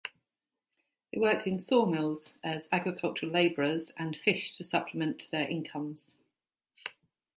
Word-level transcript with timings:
They 1.13 1.19
worked 1.19 1.45
in 1.45 1.59
sawmills, 1.59 2.33
as 2.43 2.67
agricultural 2.71 3.31
laborers, 3.31 3.91
and 3.97 4.17
fished 4.17 4.55
to 4.57 4.63
supplement 4.63 5.29
their 5.29 5.47
incomes. 5.47 6.17